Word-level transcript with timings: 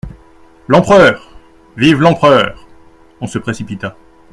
L'Empereur!… 0.67 1.29
vive 1.77 2.01
l'Empereur!… 2.01 2.55
On 3.21 3.27
se 3.27 3.37
précipita. 3.37 3.95